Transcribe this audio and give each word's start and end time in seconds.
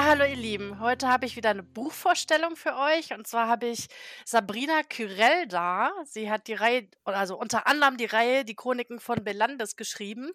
Ja, 0.00 0.06
hallo 0.06 0.24
ihr 0.24 0.34
Lieben. 0.34 0.80
Heute 0.80 1.08
habe 1.08 1.26
ich 1.26 1.36
wieder 1.36 1.50
eine 1.50 1.62
Buchvorstellung 1.62 2.56
für 2.56 2.74
euch. 2.74 3.12
Und 3.12 3.26
zwar 3.26 3.48
habe 3.48 3.66
ich 3.66 3.88
Sabrina 4.24 4.82
Kyrell 4.82 5.46
da. 5.46 5.92
Sie 6.06 6.30
hat 6.30 6.46
die 6.46 6.54
Reihe, 6.54 6.88
also 7.04 7.38
unter 7.38 7.66
anderem 7.66 7.98
die 7.98 8.06
Reihe 8.06 8.46
Die 8.46 8.54
Chroniken 8.54 8.98
von 8.98 9.22
Belandes 9.22 9.76
geschrieben. 9.76 10.32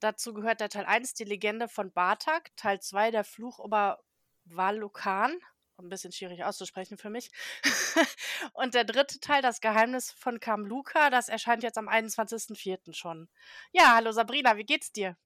Dazu 0.00 0.32
gehört 0.32 0.60
der 0.60 0.70
Teil 0.70 0.86
1, 0.86 1.12
die 1.12 1.24
Legende 1.24 1.68
von 1.68 1.92
Bartak, 1.92 2.56
Teil 2.56 2.80
2, 2.80 3.10
der 3.10 3.22
Fluch 3.22 3.62
über 3.62 4.00
Valukan. 4.46 5.36
Ein 5.76 5.90
bisschen 5.90 6.12
schwierig 6.12 6.44
auszusprechen 6.44 6.96
für 6.96 7.10
mich. 7.10 7.30
und 8.54 8.72
der 8.72 8.84
dritte 8.84 9.20
Teil, 9.20 9.42
das 9.42 9.60
Geheimnis 9.60 10.10
von 10.10 10.40
Kamluka, 10.40 11.10
das 11.10 11.28
erscheint 11.28 11.62
jetzt 11.62 11.76
am 11.76 11.86
21.04. 11.86 12.94
schon. 12.94 13.28
Ja, 13.72 13.94
hallo 13.94 14.10
Sabrina, 14.12 14.56
wie 14.56 14.64
geht's 14.64 14.90
dir? 14.90 15.18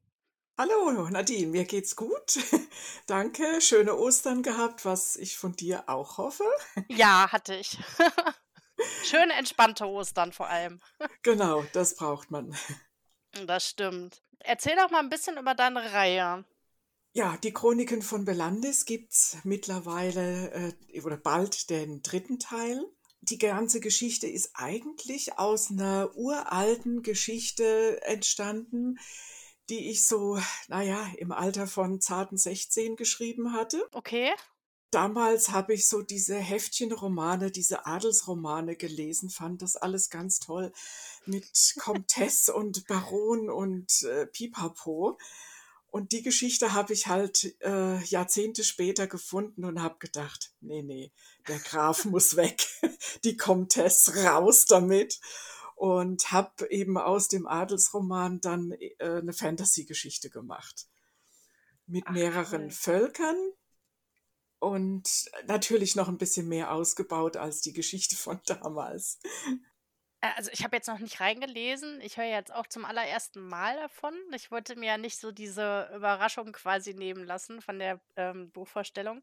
Hallo 0.58 0.90
Nadine, 1.10 1.48
mir 1.48 1.64
geht's 1.66 1.96
gut. 1.96 2.38
Danke, 3.06 3.60
schöne 3.60 3.94
Ostern 3.94 4.42
gehabt, 4.42 4.86
was 4.86 5.16
ich 5.16 5.36
von 5.36 5.54
dir 5.54 5.84
auch 5.86 6.16
hoffe. 6.16 6.44
Ja, 6.88 7.30
hatte 7.30 7.54
ich. 7.56 7.76
Schöne 9.04 9.34
entspannte 9.34 9.84
Ostern 9.84 10.32
vor 10.32 10.48
allem. 10.48 10.80
Genau, 11.22 11.62
das 11.74 11.94
braucht 11.94 12.30
man. 12.30 12.56
Das 13.46 13.68
stimmt. 13.68 14.22
Erzähl 14.38 14.76
doch 14.76 14.90
mal 14.90 15.00
ein 15.00 15.10
bisschen 15.10 15.36
über 15.36 15.54
deine 15.54 15.92
Reihe. 15.92 16.46
Ja, 17.12 17.36
die 17.36 17.52
Chroniken 17.52 18.00
von 18.00 18.24
Belandis 18.24 18.86
gibt's 18.86 19.36
mittlerweile 19.44 20.74
äh, 20.92 21.00
oder 21.02 21.18
bald 21.18 21.68
den 21.68 22.00
dritten 22.02 22.38
Teil. 22.38 22.82
Die 23.20 23.38
ganze 23.38 23.80
Geschichte 23.80 24.26
ist 24.26 24.52
eigentlich 24.54 25.38
aus 25.38 25.70
einer 25.70 26.12
uralten 26.14 27.02
Geschichte 27.02 28.00
entstanden, 28.04 28.98
die 29.68 29.90
ich 29.90 30.06
so, 30.06 30.38
naja, 30.68 31.06
im 31.18 31.32
Alter 31.32 31.66
von 31.66 32.00
zarten 32.00 32.36
16 32.36 32.96
geschrieben 32.96 33.52
hatte. 33.52 33.86
Okay. 33.92 34.32
Damals 34.90 35.50
habe 35.50 35.74
ich 35.74 35.88
so 35.88 36.02
diese 36.02 36.36
Heftchenromane, 36.36 37.50
diese 37.50 37.86
Adelsromane 37.86 38.76
gelesen, 38.76 39.30
fand 39.30 39.60
das 39.60 39.76
alles 39.76 40.10
ganz 40.10 40.38
toll 40.38 40.72
mit 41.26 41.74
Comtesse 41.78 42.54
und 42.54 42.86
Baron 42.86 43.50
und 43.50 44.02
äh, 44.04 44.26
Pipapo. 44.26 45.18
Und 45.88 46.12
die 46.12 46.22
Geschichte 46.22 46.72
habe 46.72 46.92
ich 46.92 47.06
halt 47.06 47.56
äh, 47.62 48.02
Jahrzehnte 48.04 48.64
später 48.64 49.06
gefunden 49.06 49.64
und 49.64 49.82
habe 49.82 49.96
gedacht, 49.98 50.52
nee, 50.60 50.82
nee, 50.82 51.12
der 51.48 51.58
Graf 51.58 52.04
muss 52.04 52.36
weg, 52.36 52.66
die 53.24 53.36
Comtesse 53.36 54.24
raus 54.24 54.66
damit 54.66 55.20
und 55.76 56.32
habe 56.32 56.68
eben 56.70 56.96
aus 56.98 57.28
dem 57.28 57.46
Adelsroman 57.46 58.40
dann 58.40 58.72
äh, 58.72 58.94
eine 58.98 59.34
Fantasy-Geschichte 59.34 60.30
gemacht 60.30 60.86
mit 61.86 62.04
Ach, 62.06 62.12
mehreren 62.12 62.64
cool. 62.64 62.70
Völkern 62.70 63.36
und 64.58 65.30
natürlich 65.46 65.94
noch 65.94 66.08
ein 66.08 66.18
bisschen 66.18 66.48
mehr 66.48 66.72
ausgebaut 66.72 67.36
als 67.36 67.60
die 67.60 67.74
Geschichte 67.74 68.16
von 68.16 68.40
damals. 68.46 69.20
Also 70.20 70.50
ich 70.50 70.64
habe 70.64 70.74
jetzt 70.74 70.88
noch 70.88 70.98
nicht 70.98 71.20
reingelesen. 71.20 72.00
Ich 72.00 72.16
höre 72.16 72.24
jetzt 72.24 72.52
auch 72.52 72.66
zum 72.66 72.86
allerersten 72.86 73.46
Mal 73.46 73.76
davon. 73.76 74.14
Ich 74.34 74.50
wollte 74.50 74.74
mir 74.74 74.86
ja 74.86 74.98
nicht 74.98 75.18
so 75.18 75.30
diese 75.30 75.90
Überraschung 75.94 76.52
quasi 76.52 76.94
nehmen 76.94 77.24
lassen 77.24 77.60
von 77.60 77.78
der 77.78 78.00
ähm, 78.16 78.50
Buchvorstellung. 78.50 79.22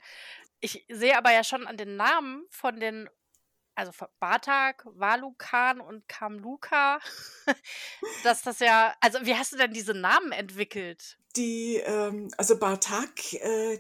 Ich 0.60 0.86
sehe 0.88 1.18
aber 1.18 1.34
ja 1.34 1.44
schon 1.44 1.66
an 1.66 1.78
den 1.78 1.96
Namen 1.96 2.46
von 2.50 2.80
den 2.80 3.10
also 3.76 3.92
Bartak, 4.20 4.86
Walukan 4.86 5.82
und 5.82 6.08
Kamluka, 6.08 7.00
dass 8.24 8.42
das 8.44 8.60
ja, 8.60 8.96
also 9.00 9.20
wie 9.24 9.36
hast 9.36 9.54
du 9.54 9.58
denn 9.58 9.74
diese 9.74 9.94
Namen 9.94 10.32
entwickelt? 10.32 11.18
Die, 11.36 11.78
ähm, 11.78 12.30
also 12.38 12.58
Bartak, 12.58 13.34
äh, 13.34 13.80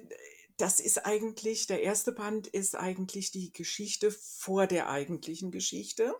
das 0.57 0.79
ist 0.79 1.05
eigentlich, 1.05 1.67
der 1.67 1.81
erste 1.81 2.11
Band 2.11 2.47
ist 2.47 2.75
eigentlich 2.75 3.31
die 3.31 3.51
Geschichte 3.51 4.11
vor 4.11 4.67
der 4.67 4.89
eigentlichen 4.89 5.51
Geschichte. 5.51 6.15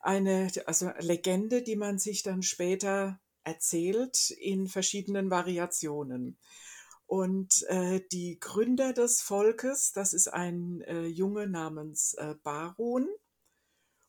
Eine, 0.00 0.50
also 0.66 0.90
Legende, 0.98 1.62
die 1.62 1.76
man 1.76 1.98
sich 1.98 2.22
dann 2.22 2.42
später 2.42 3.20
erzählt 3.44 4.30
in 4.30 4.68
verschiedenen 4.68 5.30
Variationen. 5.30 6.38
Und 7.10 7.64
äh, 7.66 8.02
die 8.12 8.38
Gründer 8.38 8.92
des 8.92 9.20
Volkes, 9.20 9.90
das 9.92 10.12
ist 10.12 10.28
ein 10.28 10.80
äh, 10.82 11.06
Junge 11.06 11.48
namens 11.48 12.14
äh, 12.14 12.36
Baron 12.44 13.08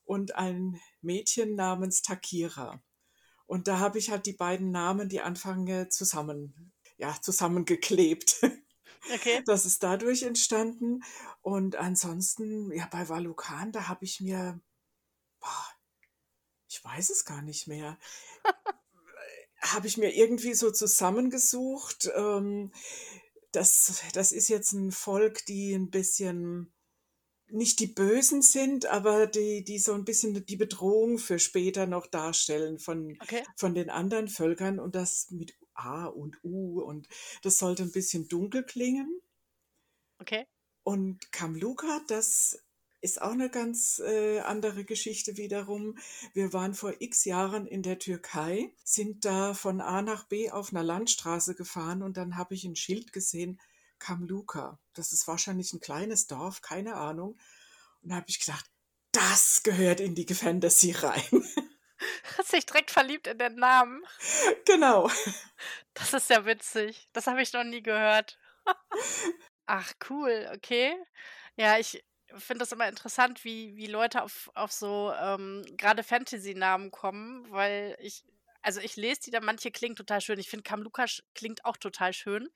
und 0.04 0.36
ein 0.36 0.80
Mädchen 1.00 1.56
namens 1.56 2.02
Takira. 2.02 2.80
Und 3.46 3.66
da 3.66 3.80
habe 3.80 3.98
ich 3.98 4.12
halt 4.12 4.26
die 4.26 4.34
beiden 4.34 4.70
Namen, 4.70 5.08
die 5.08 5.20
Anfänge 5.20 5.88
zusammen, 5.88 6.72
ja, 6.96 7.20
zusammengeklebt. 7.20 8.40
Okay. 9.12 9.42
Das 9.46 9.66
ist 9.66 9.82
dadurch 9.82 10.22
entstanden. 10.22 11.02
Und 11.40 11.74
ansonsten, 11.74 12.70
ja, 12.70 12.86
bei 12.86 13.08
Valukan, 13.08 13.72
da 13.72 13.88
habe 13.88 14.04
ich 14.04 14.20
mir, 14.20 14.60
boah, 15.40 15.66
ich 16.68 16.84
weiß 16.84 17.10
es 17.10 17.24
gar 17.24 17.42
nicht 17.42 17.66
mehr 17.66 17.98
habe 19.62 19.86
ich 19.86 19.96
mir 19.96 20.14
irgendwie 20.14 20.54
so 20.54 20.70
zusammengesucht. 20.70 22.10
Ähm, 22.14 22.72
das, 23.52 24.02
das 24.12 24.32
ist 24.32 24.48
jetzt 24.48 24.72
ein 24.72 24.92
Volk, 24.92 25.44
die 25.46 25.74
ein 25.74 25.90
bisschen 25.90 26.72
nicht 27.52 27.80
die 27.80 27.86
Bösen 27.86 28.40
sind, 28.40 28.86
aber 28.86 29.26
die, 29.26 29.62
die 29.62 29.78
so 29.78 29.92
ein 29.92 30.04
bisschen 30.04 30.46
die 30.46 30.56
Bedrohung 30.56 31.18
für 31.18 31.38
später 31.38 31.86
noch 31.86 32.06
darstellen 32.06 32.78
von, 32.78 33.18
okay. 33.20 33.42
von 33.56 33.74
den 33.74 33.90
anderen 33.90 34.28
Völkern 34.28 34.80
und 34.80 34.94
das 34.94 35.30
mit 35.30 35.54
A 35.74 36.06
und 36.06 36.42
U 36.42 36.80
und 36.80 37.08
das 37.42 37.58
sollte 37.58 37.82
ein 37.82 37.92
bisschen 37.92 38.26
dunkel 38.26 38.64
klingen. 38.64 39.20
Okay. 40.18 40.46
Und 40.82 41.30
Kamluka, 41.30 42.00
das 42.08 42.58
ist 43.02 43.20
auch 43.20 43.32
eine 43.32 43.50
ganz 43.50 43.98
äh, 43.98 44.38
andere 44.40 44.84
Geschichte 44.84 45.36
wiederum. 45.36 45.98
Wir 46.34 46.52
waren 46.52 46.72
vor 46.72 46.94
x 47.00 47.24
Jahren 47.24 47.66
in 47.66 47.82
der 47.82 47.98
Türkei, 47.98 48.72
sind 48.84 49.24
da 49.24 49.54
von 49.54 49.80
A 49.80 50.02
nach 50.02 50.24
B 50.24 50.50
auf 50.50 50.70
einer 50.70 50.84
Landstraße 50.84 51.54
gefahren 51.54 52.02
und 52.02 52.16
dann 52.16 52.36
habe 52.36 52.54
ich 52.54 52.64
ein 52.64 52.76
Schild 52.76 53.12
gesehen, 53.12 53.60
Kamluka. 53.98 54.78
Das 54.94 55.12
ist 55.12 55.26
wahrscheinlich 55.26 55.72
ein 55.72 55.80
kleines 55.80 56.28
Dorf, 56.28 56.62
keine 56.62 56.94
Ahnung. 56.94 57.36
Und 58.02 58.10
da 58.10 58.16
habe 58.16 58.26
ich 58.28 58.38
gedacht, 58.38 58.64
das 59.10 59.62
gehört 59.64 60.00
in 60.00 60.14
die 60.14 60.32
Fantasy 60.32 60.92
rein. 60.92 61.22
Hast 62.38 62.52
dich 62.52 62.66
direkt 62.66 62.90
verliebt 62.90 63.26
in 63.26 63.38
den 63.38 63.56
Namen. 63.56 64.02
Genau. 64.64 65.10
Das 65.94 66.12
ist 66.14 66.30
ja 66.30 66.46
witzig. 66.46 67.08
Das 67.12 67.26
habe 67.26 67.42
ich 67.42 67.52
noch 67.52 67.64
nie 67.64 67.82
gehört. 67.82 68.38
Ach, 69.66 69.92
cool, 70.08 70.50
okay. 70.54 70.94
Ja, 71.56 71.78
ich, 71.78 72.02
finde 72.38 72.60
das 72.60 72.72
immer 72.72 72.88
interessant, 72.88 73.44
wie, 73.44 73.76
wie 73.76 73.86
Leute 73.86 74.22
auf, 74.22 74.50
auf 74.54 74.72
so 74.72 75.12
ähm, 75.20 75.64
gerade 75.76 76.02
Fantasy-Namen 76.02 76.90
kommen, 76.90 77.50
weil 77.50 77.96
ich, 78.00 78.24
also 78.60 78.80
ich 78.80 78.96
lese 78.96 79.22
die 79.22 79.30
dann, 79.30 79.44
manche 79.44 79.70
klingen 79.70 79.96
total 79.96 80.20
schön. 80.20 80.38
Ich 80.38 80.48
finde 80.48 80.62
Kamlukas 80.64 81.22
klingt 81.34 81.64
auch 81.64 81.76
total 81.76 82.12
schön. 82.12 82.48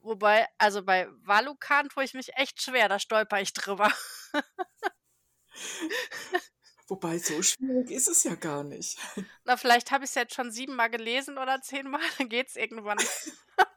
Wobei, 0.00 0.46
also 0.58 0.82
bei 0.82 1.08
Valukan 1.22 1.88
tue 1.88 2.04
ich 2.04 2.14
mich 2.14 2.34
echt 2.36 2.60
schwer, 2.60 2.88
da 2.88 2.98
stolper 2.98 3.40
ich 3.40 3.52
drüber. 3.52 3.90
Wobei, 6.88 7.18
so 7.18 7.42
schwierig 7.42 7.90
ist 7.90 8.08
es 8.08 8.24
ja 8.24 8.34
gar 8.34 8.62
nicht. 8.62 8.98
Na, 9.44 9.56
vielleicht 9.56 9.90
habe 9.90 10.04
ich 10.04 10.10
es 10.10 10.14
jetzt 10.14 10.34
schon 10.34 10.50
siebenmal 10.50 10.90
gelesen 10.90 11.38
oder 11.38 11.62
zehnmal, 11.62 12.02
dann 12.18 12.28
geht 12.28 12.48
es 12.48 12.56
irgendwann. 12.56 12.98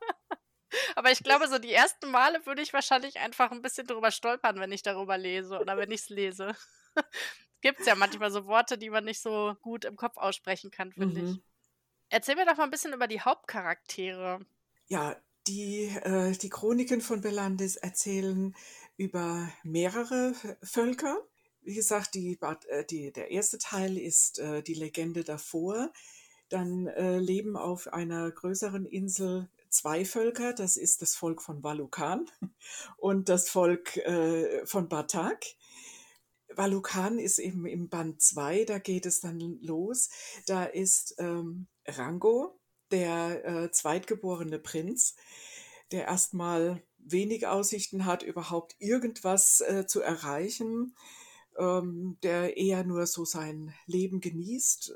Aber 0.96 1.12
ich 1.12 1.24
glaube, 1.24 1.48
so 1.48 1.60
die 1.60 1.74
ersten 1.74 2.12
Male 2.12 2.46
würde 2.46 2.62
ich 2.62 2.74
wahrscheinlich 2.74 3.20
einfach 3.20 3.52
ein 3.52 3.62
bisschen 3.62 3.88
drüber 3.88 4.12
stolpern, 4.12 4.60
wenn 4.60 4.72
ich 4.72 4.84
darüber 4.84 5.18
lese 5.18 5.60
oder 5.60 5.78
wenn 5.78 5.92
ich 5.92 6.02
es 6.02 6.10
lese. 6.10 6.56
Gibt 7.62 7.80
es 7.80 7.86
ja 7.88 7.96
manchmal 7.96 8.31
so 8.31 8.46
Worte, 8.46 8.78
die 8.78 8.90
man 8.90 9.06
nicht 9.06 9.22
so 9.22 9.56
gut 9.62 9.86
im 9.86 9.96
Kopf 9.96 10.18
aussprechen 10.18 10.72
kann, 10.72 10.92
finde 10.92 11.22
mhm. 11.22 11.28
ich. 11.28 11.42
Erzähl 12.10 12.36
mir 12.36 12.46
doch 12.46 12.58
mal 12.58 12.66
ein 12.66 12.72
bisschen 12.72 12.94
über 12.94 13.08
die 13.08 13.22
Hauptcharaktere. 13.22 14.40
Ja, 14.88 15.16
die, 15.48 15.86
äh, 16.04 16.31
die 16.34 16.50
Chroniken 16.50 17.02
von 17.02 17.22
Belandis 17.22 17.75
erzählen 17.78 18.56
über 18.96 19.52
mehrere 19.63 20.34
Völker. 20.62 21.18
Wie 21.62 21.75
gesagt, 21.75 22.16
die, 22.16 22.38
äh, 22.70 22.86
die, 22.86 23.12
der 23.12 23.31
erste 23.31 23.58
Teil 23.58 23.98
ist 23.98 24.40
äh, 24.40 24.62
die 24.62 24.74
Legende 24.74 25.24
davor. 25.24 25.92
Dann 26.50 26.88
äh, 26.88 27.20
leben 27.20 27.58
auf 27.58 27.92
einer 27.92 28.31
größeren 28.31 28.86
Insel 28.86 29.50
zwei 29.69 30.06
Völker, 30.06 30.54
das 30.54 30.78
ist 30.78 31.02
das 31.02 31.16
Volk 31.16 31.42
von 31.42 31.64
Valukan 31.64 32.30
und 32.98 33.30
das 33.30 33.50
Volk 33.50 33.98
äh, 33.98 34.66
von 34.66 34.90
Batak. 34.90 35.46
Valukan 36.56 37.19
ist 37.19 37.40
eben 37.40 37.66
im 37.66 37.90
Band 37.90 38.22
2, 38.22 38.66
da 38.66 38.80
geht 38.80 39.06
es 39.06 39.19
dann 39.19 39.40
los. 39.62 40.10
Da 40.46 40.64
ist 40.64 41.16
ähm, 41.19 41.68
Rango, 41.86 42.60
der 42.92 43.46
äh, 43.46 43.72
zweitgeborene 43.72 44.60
Prinz, 44.60 45.16
der 45.92 46.06
erstmal 46.06 46.84
wenig 46.98 47.48
Aussichten 47.48 48.06
hat, 48.06 48.24
überhaupt 48.24 48.75
irgendwas 48.80 49.62
äh, 49.62 49.86
zu 49.88 50.02
erreichen, 50.02 50.96
ähm, 51.58 52.18
der 52.24 52.58
eher 52.58 52.84
nur 52.84 53.06
so 53.08 53.25
sein 53.25 53.74
Leben 53.86 54.20
genießt. 54.20 54.94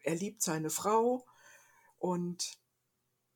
Er 0.00 0.14
liebt 0.14 0.42
seine 0.42 0.70
Frau 0.70 1.26
und 1.98 2.58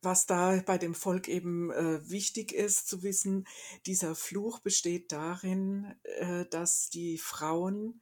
was 0.03 0.27
da 0.27 0.63
bei 0.65 0.79
dem 0.79 0.95
Volk 0.95 1.29
eben 1.29 1.71
äh, 1.71 2.09
wichtig 2.09 2.53
ist 2.53 2.89
zu 2.89 3.03
wissen, 3.03 3.47
dieser 3.87 4.15
Fluch 4.15 4.61
besteht 4.61 5.13
darin, 5.13 5.95
äh, 6.03 6.47
dass 6.47 6.89
die 6.89 7.19
Frauen 7.19 8.01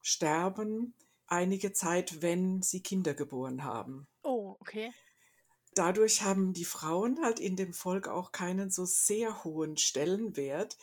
sterben 0.00 0.94
einige 1.26 1.72
Zeit, 1.72 2.22
wenn 2.22 2.62
sie 2.62 2.82
Kinder 2.82 3.14
geboren 3.14 3.64
haben. 3.64 4.06
Oh, 4.22 4.56
okay. 4.60 4.92
Dadurch 5.74 6.22
haben 6.22 6.52
die 6.52 6.64
Frauen 6.64 7.22
halt 7.22 7.38
in 7.38 7.54
dem 7.54 7.72
Volk 7.72 8.08
auch 8.08 8.32
keinen 8.32 8.70
so 8.70 8.84
sehr 8.84 9.44
hohen 9.44 9.76
Stellenwert, 9.76 10.76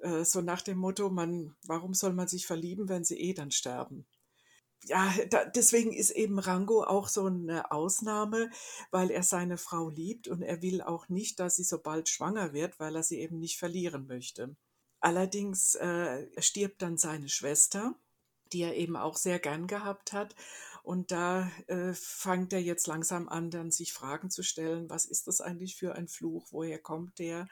äh, 0.00 0.24
so 0.24 0.42
nach 0.42 0.60
dem 0.60 0.78
Motto, 0.78 1.08
man, 1.08 1.56
warum 1.66 1.94
soll 1.94 2.12
man 2.12 2.28
sich 2.28 2.46
verlieben, 2.46 2.88
wenn 2.88 3.04
sie 3.04 3.18
eh 3.18 3.32
dann 3.32 3.50
sterben? 3.50 4.06
Ja, 4.86 5.12
da, 5.30 5.44
deswegen 5.44 5.92
ist 5.92 6.10
eben 6.10 6.38
Rango 6.38 6.84
auch 6.84 7.08
so 7.08 7.26
eine 7.26 7.70
Ausnahme, 7.70 8.50
weil 8.90 9.10
er 9.10 9.22
seine 9.22 9.56
Frau 9.56 9.88
liebt 9.88 10.28
und 10.28 10.42
er 10.42 10.62
will 10.62 10.82
auch 10.82 11.08
nicht, 11.08 11.40
dass 11.40 11.56
sie 11.56 11.64
so 11.64 11.78
bald 11.80 12.08
schwanger 12.08 12.52
wird, 12.52 12.78
weil 12.78 12.96
er 12.96 13.02
sie 13.02 13.20
eben 13.20 13.38
nicht 13.38 13.58
verlieren 13.58 14.06
möchte. 14.06 14.56
Allerdings 15.00 15.74
äh, 15.76 16.26
stirbt 16.40 16.82
dann 16.82 16.96
seine 16.96 17.28
Schwester, 17.28 17.94
die 18.52 18.62
er 18.62 18.76
eben 18.76 18.96
auch 18.96 19.16
sehr 19.16 19.38
gern 19.38 19.66
gehabt 19.66 20.12
hat. 20.12 20.34
Und 20.82 21.10
da 21.10 21.50
äh, 21.66 21.94
fängt 21.94 22.52
er 22.52 22.60
jetzt 22.60 22.86
langsam 22.86 23.28
an, 23.28 23.50
dann 23.50 23.70
sich 23.70 23.92
Fragen 23.92 24.30
zu 24.30 24.42
stellen, 24.42 24.90
was 24.90 25.06
ist 25.06 25.28
das 25.28 25.40
eigentlich 25.40 25.76
für 25.76 25.94
ein 25.94 26.08
Fluch, 26.08 26.48
woher 26.50 26.78
kommt 26.78 27.18
der? 27.18 27.48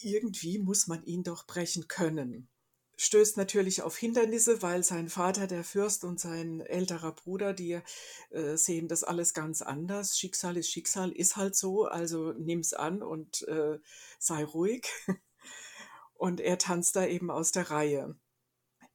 Irgendwie 0.00 0.58
muss 0.58 0.86
man 0.86 1.04
ihn 1.04 1.22
doch 1.22 1.46
brechen 1.46 1.88
können 1.88 2.48
stößt 2.96 3.36
natürlich 3.36 3.82
auf 3.82 3.96
Hindernisse, 3.96 4.62
weil 4.62 4.84
sein 4.84 5.08
Vater, 5.08 5.46
der 5.46 5.64
Fürst 5.64 6.04
und 6.04 6.20
sein 6.20 6.60
älterer 6.60 7.12
Bruder, 7.12 7.52
die 7.52 7.80
äh, 8.30 8.56
sehen 8.56 8.88
das 8.88 9.04
alles 9.04 9.34
ganz 9.34 9.62
anders. 9.62 10.18
Schicksal 10.18 10.56
ist 10.56 10.70
Schicksal, 10.70 11.12
ist 11.12 11.36
halt 11.36 11.56
so, 11.56 11.84
also 11.84 12.32
nimm's 12.32 12.72
an 12.72 13.02
und 13.02 13.42
äh, 13.48 13.78
sei 14.18 14.44
ruhig. 14.44 14.86
Und 16.16 16.40
er 16.40 16.58
tanzt 16.58 16.94
da 16.96 17.04
eben 17.04 17.30
aus 17.30 17.50
der 17.50 17.70
Reihe. 17.70 18.16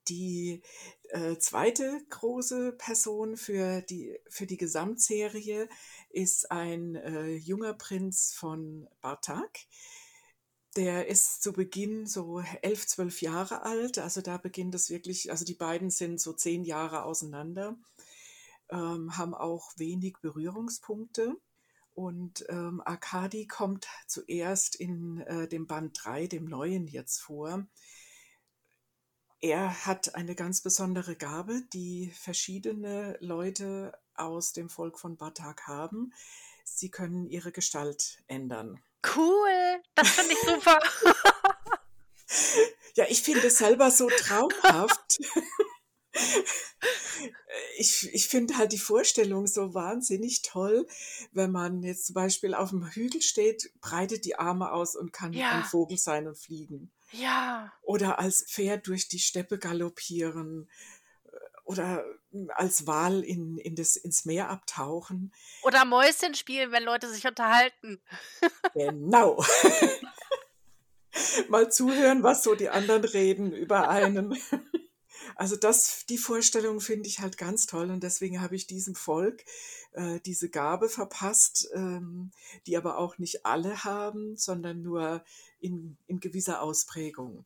Die 0.07 0.63
äh, 1.10 1.38
zweite 1.38 2.02
große 2.10 2.72
Person 2.72 3.38
für 3.38 3.81
die, 3.81 4.18
für 4.30 4.48
die 4.48 4.57
Gesamtserie 4.57 5.69
ist 6.10 6.50
ein 6.50 6.95
äh, 6.95 7.34
junger 7.36 7.74
Prinz 7.74 8.34
von 8.34 8.88
Bartak 9.02 9.60
der 10.80 11.08
ist 11.08 11.44
zu 11.44 11.52
Beginn 11.52 12.08
so 12.08 12.40
elf, 12.62 12.88
zwölf 12.88 13.22
Jahre 13.22 13.64
alt. 13.64 14.00
Also 14.00 14.22
da 14.22 14.38
beginnt 14.38 14.74
es 14.76 14.90
wirklich, 14.90 15.30
also 15.30 15.44
die 15.44 15.54
beiden 15.54 15.90
sind 15.90 16.22
so 16.22 16.31
zehn 16.31 16.64
Jahre 16.64 17.04
auseinander, 17.04 17.78
ähm, 18.70 19.18
haben 19.18 19.34
auch 19.34 19.74
wenig 19.76 20.20
Berührungspunkte. 20.22 21.36
Und 21.92 22.46
ähm, 22.48 22.81
Arkadi 22.86 23.46
kommt 23.46 23.90
zuerst 24.08 24.76
in 24.76 25.20
äh, 25.20 25.50
dem 25.50 25.68
Band 25.68 26.00
3, 26.02 26.28
dem 26.28 26.46
neuen 26.46 26.88
jetzt 26.88 27.20
vor. 27.20 27.68
Er 29.42 29.86
hat 29.86 30.16
eine 30.16 30.34
ganz 30.34 30.62
besondere 30.62 31.18
Gabe, 31.18 31.62
die 31.74 32.10
verschiedene 32.12 33.18
Leute 33.20 33.92
aus 34.16 34.54
dem 34.54 34.70
Volk 34.70 34.98
von 34.98 35.18
Batak 35.18 35.68
haben. 35.68 36.14
Sie 36.77 36.89
können 36.89 37.27
ihre 37.27 37.51
Gestalt 37.51 38.19
ändern. 38.27 38.81
Cool, 39.16 39.81
das 39.95 40.10
finde 40.10 40.33
ich 40.33 40.39
super. 40.39 40.80
ja, 42.95 43.06
ich 43.10 43.21
finde 43.21 43.48
es 43.48 43.57
selber 43.57 43.92
so 43.92 44.10
traumhaft. 44.10 45.19
ich, 47.77 48.13
ich 48.13 48.27
finde 48.27 48.57
halt 48.57 48.74
die 48.74 48.77
Vorstellung 48.77 49.48
so 49.48 49.74
wahnsinnig 49.74 50.42
toll, 50.42 50.86
wenn 51.31 51.51
man 51.51 51.83
jetzt 51.83 52.07
zum 52.07 52.16
Beispiel 52.16 52.54
auf 52.54 52.71
dem 52.71 52.86
Hügel 52.88 53.21
steht, 53.21 53.71
breitet 53.80 54.25
die 54.25 54.36
Arme 54.36 54.71
aus 54.71 54.95
und 54.95 55.13
kann 55.13 55.33
ja. 55.33 55.51
ein 55.51 55.63
Vogel 55.63 55.98
sein 55.98 56.27
und 56.27 56.38
fliegen. 56.38 56.92
Ja. 57.12 57.71
Oder 57.81 58.19
als 58.19 58.44
Pferd 58.44 58.88
durch 58.88 59.07
die 59.07 59.19
Steppe 59.19 59.57
galoppieren 59.57 60.69
oder 61.69 62.04
hm, 62.04 62.19
als 62.56 62.86
Wal 62.88 63.24
in, 63.24 63.58
in 63.58 63.76
das, 63.76 63.96
ins 63.96 64.26
Meer 64.26 64.50
abtauchen. 64.50 65.34
Oder 65.64 65.86
Mäuschen 65.86 66.36
spielen, 66.36 66.72
wenn 66.72 66.84
Leute 66.84 67.10
sich 67.12 67.26
unterhalten. 67.28 68.02
Genau. 68.74 69.44
Mal 71.50 71.72
zuhören, 71.72 72.24
was 72.24 72.44
so 72.44 72.56
die 72.56 72.70
anderen 72.70 73.04
reden 73.04 73.52
über 73.52 73.90
einen. 73.90 74.38
Also 75.36 75.56
das, 75.56 76.06
die 76.08 76.18
Vorstellung 76.18 76.81
finde 76.81 77.08
ich 77.08 77.20
halt 77.20 77.38
ganz 77.38 77.66
toll 77.66 77.90
und 77.90 78.04
deswegen 78.04 78.42
habe 78.42 78.56
ich 78.56 78.68
diesem 78.68 78.94
Volk 78.94 79.44
äh, 79.94 80.20
diese 80.20 80.50
Gabe 80.50 80.90
verpasst, 80.90 81.70
ähm, 81.74 82.31
die 82.68 82.78
aber 82.78 82.98
auch 82.98 83.18
nicht 83.18 83.46
alle 83.46 83.84
haben, 83.84 84.38
sondern 84.38 84.81
nur 84.81 85.24
in, 85.60 85.98
in 86.08 86.20
gewisser 86.20 86.62
Ausprägung. 86.62 87.46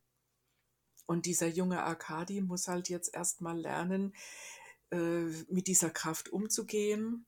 Und 1.05 1.25
dieser 1.25 1.47
junge 1.47 1.83
Arkadi 1.83 2.41
muss 2.41 2.67
halt 2.67 2.89
jetzt 2.89 3.13
erstmal 3.13 3.57
lernen, 3.57 4.13
mit 4.93 5.67
dieser 5.67 5.89
Kraft 5.89 6.29
umzugehen, 6.29 7.25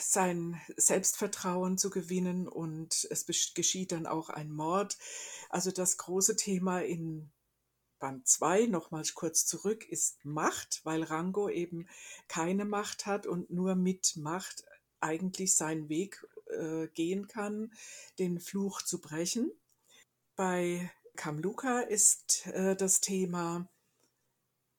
sein 0.00 0.60
Selbstvertrauen 0.76 1.78
zu 1.78 1.90
gewinnen 1.90 2.48
und 2.48 3.06
es 3.10 3.26
geschieht 3.54 3.92
dann 3.92 4.06
auch 4.06 4.28
ein 4.28 4.50
Mord. 4.50 4.98
Also 5.50 5.70
das 5.70 5.96
große 5.98 6.36
Thema 6.36 6.80
in 6.80 7.30
Band 7.98 8.26
2, 8.26 8.66
nochmals 8.66 9.14
kurz 9.14 9.44
zurück, 9.46 9.88
ist 9.88 10.24
Macht, 10.24 10.80
weil 10.84 11.02
Rango 11.02 11.48
eben 11.48 11.88
keine 12.28 12.64
Macht 12.64 13.06
hat 13.06 13.26
und 13.26 13.50
nur 13.50 13.74
mit 13.74 14.16
Macht 14.16 14.64
eigentlich 15.00 15.56
seinen 15.56 15.88
Weg 15.88 16.26
äh, 16.46 16.88
gehen 16.88 17.28
kann, 17.28 17.72
den 18.18 18.40
Fluch 18.40 18.82
zu 18.82 19.00
brechen. 19.00 19.52
Bei 20.36 20.90
Kamluka 21.16 21.80
ist 21.80 22.46
äh, 22.48 22.76
das 22.76 23.00
Thema 23.00 23.68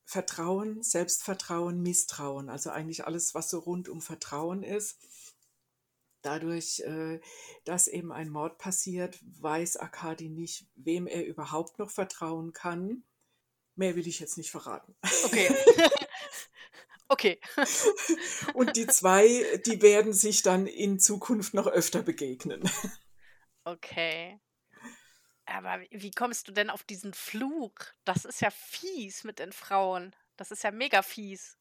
Vertrauen, 0.10 0.82
Selbstvertrauen, 0.82 1.84
Misstrauen, 1.84 2.50
also 2.50 2.72
eigentlich 2.72 3.06
alles, 3.06 3.36
was 3.36 3.48
so 3.48 3.60
rund 3.60 3.88
um 3.90 4.02
Vertrauen 4.02 4.64
ist. 4.64 4.98
Dadurch, 6.24 6.80
äh, 6.80 7.22
dass 7.64 7.88
eben 7.88 8.12
ein 8.12 8.30
Mord 8.30 8.58
passiert, 8.58 9.20
weiß 9.40 9.78
Akadi 9.78 10.30
nicht, 10.30 10.66
wem 10.74 11.06
er 11.06 11.28
überhaupt 11.28 11.78
noch 11.78 11.92
vertrauen 11.92 12.54
kann. 12.54 13.04
Mehr 13.76 13.96
will 13.96 14.08
ich 14.08 14.20
jetzt 14.20 14.40
nicht 14.40 14.50
verraten. 14.50 14.96
Okay. 15.26 15.48
okay. 17.08 17.40
Und 18.56 18.78
die 18.78 18.88
zwei, 18.88 19.62
die 19.68 19.84
werden 19.84 20.14
sich 20.14 20.42
dann 20.42 20.66
in 20.66 21.00
Zukunft 21.00 21.54
noch 21.54 21.68
öfter 21.68 22.02
begegnen. 22.02 22.68
Okay. 23.64 24.40
Aber 25.60 25.84
wie 25.92 26.12
kommst 26.12 26.48
du 26.48 26.54
denn 26.54 26.70
auf 26.70 26.84
diesen 26.84 27.14
Fluch? 27.14 27.74
Das 28.06 28.24
ist 28.24 28.40
ja 28.40 28.50
fies 28.50 29.26
mit 29.26 29.40
den 29.40 29.52
Frauen. 29.52 30.16
Das 30.38 30.52
ist 30.52 30.64
ja 30.64 30.72
mega 30.72 31.02
fies. 31.02 31.58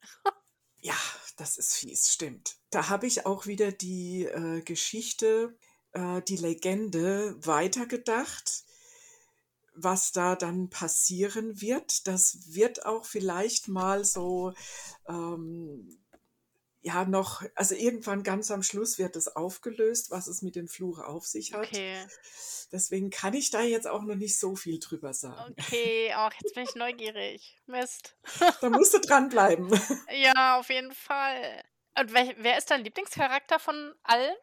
ja, 0.79 0.95
das 1.35 1.57
ist 1.57 1.75
fies, 1.75 2.13
stimmt. 2.13 2.55
Da 2.69 2.87
habe 2.87 3.07
ich 3.07 3.25
auch 3.25 3.45
wieder 3.45 3.73
die 3.73 4.23
äh, 4.23 4.61
Geschichte, 4.61 5.57
äh, 5.91 6.21
die 6.21 6.37
Legende 6.37 7.35
weitergedacht, 7.45 8.63
was 9.75 10.13
da 10.13 10.37
dann 10.37 10.69
passieren 10.69 11.59
wird. 11.59 12.07
Das 12.07 12.53
wird 12.53 12.85
auch 12.85 13.03
vielleicht 13.03 13.67
mal 13.67 14.05
so 14.05 14.53
ähm, 15.09 15.99
ja 16.81 17.05
noch, 17.05 17.43
also 17.55 17.75
irgendwann 17.75 18.23
ganz 18.23 18.51
am 18.51 18.63
Schluss 18.63 18.97
wird 18.97 19.15
es 19.15 19.35
aufgelöst, 19.35 20.11
was 20.11 20.27
es 20.27 20.41
mit 20.41 20.55
dem 20.55 20.67
Fluch 20.67 20.99
auf 20.99 21.25
sich 21.25 21.53
hat. 21.53 21.67
Okay. 21.67 22.05
Deswegen 22.71 23.09
kann 23.09 23.33
ich 23.33 23.49
da 23.49 23.61
jetzt 23.61 23.87
auch 23.87 24.03
noch 24.03 24.15
nicht 24.15 24.39
so 24.39 24.55
viel 24.55 24.79
drüber 24.79 25.13
sagen. 25.13 25.55
Okay, 25.59 26.13
auch 26.15 26.31
jetzt 26.41 26.53
bin 26.53 26.63
ich 26.63 26.75
neugierig. 26.75 27.57
Mist. 27.65 28.15
da 28.61 28.69
musst 28.69 28.93
du 28.93 28.99
dranbleiben. 28.99 29.69
Ja, 30.11 30.59
auf 30.59 30.69
jeden 30.69 30.93
Fall. 30.93 31.63
Und 31.97 32.13
wer, 32.13 32.33
wer 32.37 32.57
ist 32.57 32.71
dein 32.71 32.83
Lieblingscharakter 32.83 33.59
von 33.59 33.93
allen? 34.03 34.35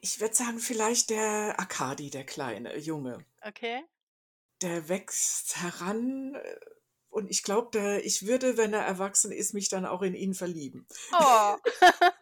Ich 0.00 0.20
würde 0.20 0.34
sagen, 0.34 0.58
vielleicht 0.58 1.10
der 1.10 1.58
Akadi, 1.58 2.10
der 2.10 2.24
kleine 2.24 2.76
Junge. 2.76 3.24
Okay. 3.42 3.82
Der 4.62 4.88
wächst 4.88 5.56
heran 5.56 6.34
äh, 6.34 6.56
und 7.14 7.30
ich 7.30 7.44
glaube, 7.44 8.00
ich 8.02 8.26
würde, 8.26 8.56
wenn 8.56 8.72
er 8.72 8.82
erwachsen 8.82 9.30
ist, 9.30 9.54
mich 9.54 9.68
dann 9.68 9.86
auch 9.86 10.02
in 10.02 10.14
ihn 10.14 10.34
verlieben. 10.34 10.84
Oh. 11.12 11.56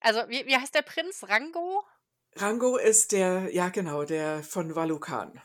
also, 0.00 0.26
wie, 0.28 0.46
wie 0.46 0.56
heißt 0.56 0.74
der 0.74 0.80
Prinz? 0.80 1.24
Rango? 1.24 1.84
Rango 2.36 2.78
ist 2.78 3.12
der, 3.12 3.54
ja 3.54 3.68
genau, 3.68 4.04
der 4.04 4.42
von 4.42 4.74
Valukan. 4.74 5.42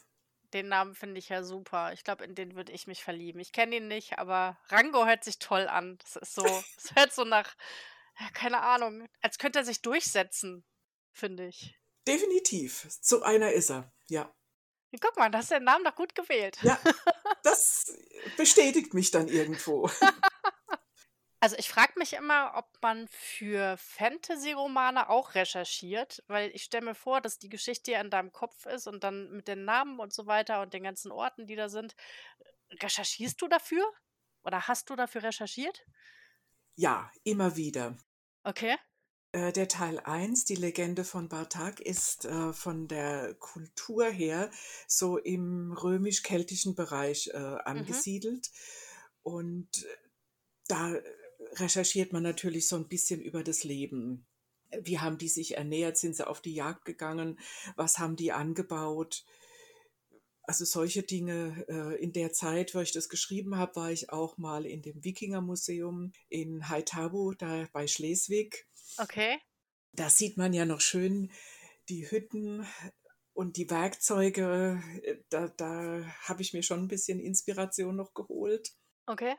Den 0.53 0.69
Namen 0.69 0.95
finde 0.95 1.19
ich 1.19 1.27
ja 1.27 1.43
super. 1.43 1.91
Ich 1.91 2.05
glaube, 2.05 2.23
in 2.23 2.35
den 2.35 2.55
würde 2.55 2.71
ich 2.71 2.87
mich 2.87 3.03
verlieben. 3.03 3.41
Ich 3.41 3.51
kenne 3.51 3.75
ihn 3.75 3.89
nicht, 3.89 4.17
aber 4.17 4.57
Rango 4.69 5.05
hört 5.05 5.25
sich 5.25 5.39
toll 5.39 5.67
an. 5.67 5.97
Das 5.97 6.15
ist 6.15 6.35
so, 6.35 6.45
es 6.77 6.95
hört 6.95 7.13
so 7.13 7.25
nach, 7.25 7.53
ja, 8.17 8.29
keine 8.33 8.61
Ahnung, 8.61 9.09
als 9.21 9.39
könnte 9.39 9.59
er 9.59 9.65
sich 9.65 9.81
durchsetzen, 9.81 10.63
finde 11.11 11.47
ich. 11.47 11.77
Definitiv. 12.07 12.87
So 13.01 13.23
einer 13.23 13.51
ist 13.51 13.71
er, 13.71 13.91
ja. 14.07 14.33
Guck 14.99 15.17
mal, 15.17 15.29
da 15.29 15.37
hast 15.39 15.51
du 15.51 15.55
den 15.55 15.63
Namen 15.63 15.85
doch 15.85 15.95
gut 15.95 16.15
gewählt. 16.15 16.57
Ja, 16.63 16.77
das 17.43 17.95
bestätigt 18.37 18.93
mich 18.93 19.11
dann 19.11 19.27
irgendwo. 19.27 19.89
Also, 21.43 21.55
ich 21.57 21.69
frage 21.69 21.93
mich 21.95 22.13
immer, 22.13 22.53
ob 22.55 22.67
man 22.83 23.07
für 23.07 23.75
Fantasy-Romane 23.77 25.09
auch 25.09 25.33
recherchiert, 25.33 26.23
weil 26.27 26.51
ich 26.53 26.61
stelle 26.61 26.85
mir 26.85 26.93
vor, 26.93 27.19
dass 27.19 27.39
die 27.39 27.49
Geschichte 27.49 27.93
ja 27.93 28.01
in 28.01 28.11
deinem 28.11 28.31
Kopf 28.31 28.67
ist 28.67 28.85
und 28.85 29.03
dann 29.03 29.31
mit 29.31 29.47
den 29.47 29.65
Namen 29.65 29.99
und 29.99 30.13
so 30.13 30.27
weiter 30.27 30.61
und 30.61 30.71
den 30.75 30.83
ganzen 30.83 31.11
Orten, 31.11 31.47
die 31.47 31.55
da 31.55 31.67
sind. 31.67 31.95
Recherchierst 32.79 33.41
du 33.41 33.47
dafür? 33.47 33.83
Oder 34.43 34.67
hast 34.67 34.91
du 34.91 34.95
dafür 34.95 35.23
recherchiert? 35.23 35.83
Ja, 36.75 37.11
immer 37.23 37.55
wieder. 37.55 37.97
Okay. 38.43 38.77
Äh, 39.33 39.53
der 39.53 39.67
Teil 39.67 39.99
1, 39.99 40.45
die 40.45 40.55
Legende 40.55 41.03
von 41.05 41.29
Bartak, 41.29 41.79
ist 41.79 42.25
äh, 42.25 42.53
von 42.53 42.87
der 42.87 43.33
Kultur 43.35 44.05
her 44.09 44.51
so 44.87 45.17
im 45.17 45.71
römisch-keltischen 45.73 46.75
Bereich 46.75 47.29
äh, 47.33 47.39
Mhm. 47.39 47.59
angesiedelt. 47.65 48.51
Und 49.23 49.69
äh, 49.85 49.97
da 50.67 50.95
recherchiert 51.53 52.13
man 52.13 52.23
natürlich 52.23 52.67
so 52.67 52.75
ein 52.75 52.87
bisschen 52.87 53.21
über 53.21 53.43
das 53.43 53.63
Leben. 53.63 54.25
Wie 54.83 54.99
haben 54.99 55.17
die 55.17 55.29
sich 55.29 55.57
ernährt? 55.57 55.97
Sind 55.97 56.15
sie 56.15 56.27
auf 56.27 56.41
die 56.41 56.53
Jagd 56.53 56.85
gegangen? 56.85 57.39
Was 57.75 57.99
haben 57.99 58.15
die 58.15 58.31
angebaut? 58.31 59.25
Also 60.43 60.65
solche 60.65 61.03
Dinge. 61.03 61.65
Äh, 61.69 62.01
in 62.01 62.13
der 62.13 62.33
Zeit, 62.33 62.73
wo 62.75 62.79
ich 62.79 62.91
das 62.91 63.09
geschrieben 63.09 63.55
habe, 63.57 63.75
war 63.75 63.91
ich 63.91 64.09
auch 64.11 64.37
mal 64.37 64.65
in 64.65 64.81
dem 64.81 65.03
Wikingermuseum 65.03 66.11
in 66.29 66.67
Haithabu, 66.69 67.33
da 67.33 67.67
bei 67.73 67.87
Schleswig. 67.87 68.67
Okay. 68.97 69.39
Da 69.93 70.09
sieht 70.09 70.37
man 70.37 70.53
ja 70.53 70.65
noch 70.65 70.81
schön 70.81 71.31
die 71.89 72.09
Hütten 72.09 72.65
und 73.33 73.57
die 73.57 73.69
Werkzeuge. 73.69 74.81
Äh, 75.03 75.17
Da, 75.29 75.47
da 75.49 76.05
habe 76.23 76.41
ich 76.41 76.53
mir 76.53 76.63
schon 76.63 76.81
ein 76.81 76.87
bisschen 76.87 77.19
Inspiration 77.19 77.95
noch 77.95 78.13
geholt. 78.13 78.71
Okay. 79.05 79.35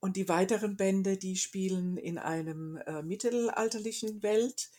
Und 0.00 0.16
die 0.16 0.28
weiteren 0.28 0.76
Bände, 0.76 1.18
die 1.18 1.36
spielen 1.36 1.96
in 1.98 2.18
einem 2.18 2.78
äh, 2.86 3.02
mittelalterlichen 3.02 4.22
Welt. 4.22 4.70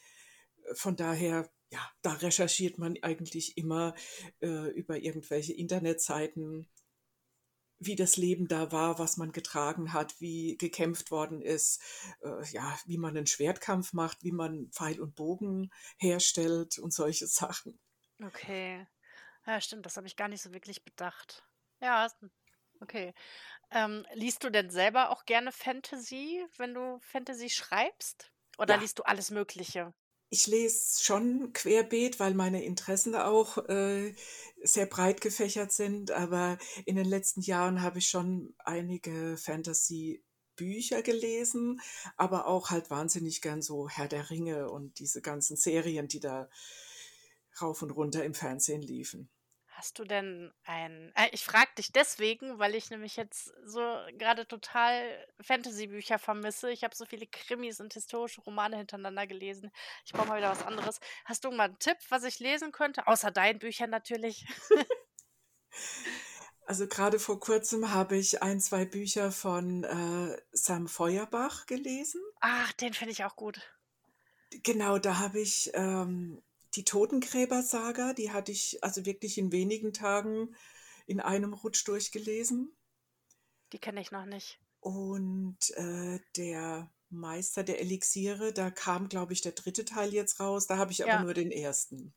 Von 0.73 0.95
daher, 0.95 1.51
ja, 1.71 1.91
da 2.01 2.13
recherchiert 2.13 2.77
man 2.79 2.97
eigentlich 3.01 3.57
immer 3.57 3.93
äh, 4.41 4.69
über 4.71 4.97
irgendwelche 4.97 5.53
Internetseiten, 5.53 6.67
wie 7.81 7.95
das 7.95 8.17
Leben 8.17 8.47
da 8.47 8.71
war, 8.71 8.99
was 8.99 9.17
man 9.17 9.31
getragen 9.31 9.93
hat, 9.93 10.19
wie 10.21 10.57
gekämpft 10.57 11.11
worden 11.11 11.41
ist, 11.41 11.81
äh, 12.23 12.45
ja, 12.51 12.77
wie 12.85 12.97
man 12.97 13.17
einen 13.17 13.27
Schwertkampf 13.27 13.93
macht, 13.93 14.23
wie 14.23 14.31
man 14.31 14.69
Pfeil 14.71 14.99
und 15.01 15.15
Bogen 15.15 15.71
herstellt 15.97 16.77
und 16.79 16.93
solche 16.93 17.27
Sachen. 17.41 17.79
Okay. 18.23 18.87
Ja, 19.47 19.61
stimmt, 19.61 19.85
das 19.85 19.97
habe 19.97 20.07
ich 20.07 20.15
gar 20.17 20.27
nicht 20.29 20.41
so 20.43 20.53
wirklich 20.53 20.85
bedacht. 20.85 21.47
Ja, 21.81 22.05
ist- 22.07 22.17
okay. 22.81 23.13
Ähm, 23.71 24.05
liest 24.13 24.43
du 24.43 24.51
denn 24.51 24.69
selber 24.71 25.11
auch 25.11 25.25
gerne 25.25 25.51
Fantasy, 25.53 26.45
wenn 26.57 26.73
du 26.75 26.99
Fantasy 27.01 27.49
schreibst? 27.49 28.33
Oder 28.57 28.75
Ja, 28.75 28.77
liest 28.77 28.99
du 28.99 29.03
alles 29.03 29.31
Mögliche? 29.31 29.93
Ich 30.31 30.47
lese 30.47 31.03
schon 31.03 31.51
querbeet, 31.51 32.19
weil 32.19 32.33
meine 32.33 32.63
Interessen 32.63 33.15
auch 33.15 33.57
äh, 33.67 34.15
sehr 34.63 34.85
breit 34.85 35.19
gefächert 35.19 35.73
sind, 35.73 36.11
aber 36.11 36.57
in 36.85 36.95
den 36.95 37.05
letzten 37.05 37.41
Jahren 37.41 37.81
habe 37.81 37.99
ich 37.99 38.07
schon 38.07 38.55
einige 38.59 39.35
Fantasy-Bücher 39.35 41.01
gelesen, 41.01 41.81
aber 42.15 42.47
auch 42.47 42.69
halt 42.69 42.89
wahnsinnig 42.89 43.41
gern 43.41 43.61
so 43.61 43.89
Herr 43.89 44.07
der 44.07 44.29
Ringe 44.29 44.71
und 44.71 44.99
diese 44.99 45.21
ganzen 45.21 45.57
Serien, 45.57 46.07
die 46.07 46.21
da 46.21 46.49
rauf 47.61 47.81
und 47.81 47.91
runter 47.91 48.23
im 48.23 48.33
Fernsehen 48.33 48.81
liefen. 48.81 49.29
Hast 49.81 49.97
du 49.97 50.03
denn 50.03 50.53
ein 50.63 51.11
äh, 51.15 51.29
ich 51.31 51.43
frage 51.43 51.71
dich 51.75 51.91
deswegen, 51.91 52.59
weil 52.59 52.75
ich 52.75 52.91
nämlich 52.91 53.15
jetzt 53.15 53.51
so 53.65 53.79
gerade 54.19 54.47
total 54.47 55.25
Fantasy-Bücher 55.39 56.19
vermisse. 56.19 56.69
Ich 56.71 56.83
habe 56.83 56.95
so 56.95 57.03
viele 57.03 57.25
Krimis 57.25 57.79
und 57.79 57.91
historische 57.91 58.41
Romane 58.41 58.77
hintereinander 58.77 59.25
gelesen. 59.25 59.71
Ich 60.05 60.13
brauche 60.13 60.27
mal 60.27 60.37
wieder 60.37 60.51
was 60.51 60.63
anderes. 60.63 60.99
Hast 61.25 61.45
du 61.45 61.49
mal 61.49 61.63
einen 61.63 61.79
Tipp, 61.79 61.97
was 62.09 62.23
ich 62.25 62.37
lesen 62.37 62.71
könnte? 62.71 63.07
Außer 63.07 63.31
deinen 63.31 63.57
Büchern 63.57 63.89
natürlich. 63.89 64.45
Also 66.67 66.87
gerade 66.87 67.19
vor 67.19 67.39
kurzem 67.39 67.91
habe 67.91 68.15
ich 68.15 68.43
ein, 68.43 68.61
zwei 68.61 68.85
Bücher 68.85 69.31
von 69.31 69.83
äh, 69.83 70.37
Sam 70.51 70.87
Feuerbach 70.87 71.65
gelesen. 71.65 72.21
Ach, 72.39 72.71
den 72.73 72.93
finde 72.93 73.11
ich 73.11 73.25
auch 73.25 73.35
gut. 73.35 73.59
Genau, 74.63 74.97
da 74.99 75.17
habe 75.17 75.41
ich 75.41 75.71
ähm, 75.73 76.41
die 76.75 76.83
Totengräber-Saga, 76.85 78.13
die 78.13 78.31
hatte 78.31 78.51
ich 78.51 78.83
also 78.83 79.05
wirklich 79.05 79.37
in 79.37 79.51
wenigen 79.51 79.93
Tagen 79.93 80.55
in 81.07 81.19
einem 81.19 81.53
Rutsch 81.53 81.87
durchgelesen. 81.87 82.75
Die 83.73 83.79
kenne 83.79 84.01
ich 84.01 84.11
noch 84.11 84.25
nicht. 84.25 84.59
Und 84.79 85.71
äh, 85.75 86.19
der 86.35 86.91
Meister 87.09 87.63
der 87.63 87.79
Elixiere, 87.81 88.53
da 88.53 88.69
kam, 88.71 89.09
glaube 89.09 89.33
ich, 89.33 89.41
der 89.41 89.51
dritte 89.53 89.85
Teil 89.85 90.13
jetzt 90.13 90.39
raus. 90.39 90.67
Da 90.67 90.77
habe 90.77 90.91
ich 90.91 91.03
aber 91.03 91.17
Ja. 91.17 91.19
nur 91.19 91.33
den 91.33 91.51
ersten. 91.51 92.13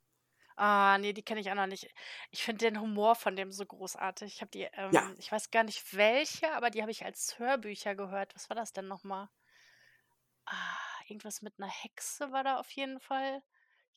Ah, 0.57 0.99
ne, 0.99 1.13
die 1.13 1.23
kenne 1.25 1.41
ich 1.41 1.51
auch 1.51 1.55
noch 1.57 1.67
nicht. 1.67 1.93
Ich 2.31 2.43
finde 2.45 2.65
den 2.67 2.81
Humor 2.81 3.17
von 3.17 3.35
dem 3.37 3.51
so 3.53 3.67
großartig. 3.67 4.35
Ich 4.35 4.41
habe 4.41 4.51
die, 4.53 4.63
Ja, 4.91 5.15
ähm 5.15 5.17
ich 5.19 5.31
weiß 5.33 5.51
gar 5.51 5.65
nicht 5.65 5.95
welche, 5.97 6.53
aber 6.55 6.71
die 6.71 6.81
habe 6.83 6.93
ich 6.93 7.05
als 7.05 7.39
Hörbücher 7.39 7.95
gehört. 7.97 8.35
Was 8.37 8.49
war 8.51 8.57
das 8.57 8.73
denn 8.73 8.87
noch 8.87 9.03
mal? 9.05 9.31
Ah, 10.47 10.79
irgendwas 11.09 11.43
mit 11.43 11.59
'ner 11.59 11.69
Hexe 11.69 12.33
war 12.33 12.45
da 12.45 12.59
auf 12.59 12.71
jeden 12.71 12.99
Fall. 13.01 13.43